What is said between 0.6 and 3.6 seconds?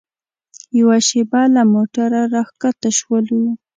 یوه شېبه له موټره راښکته شولو.